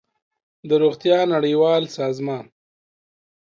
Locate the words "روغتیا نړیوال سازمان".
0.83-2.45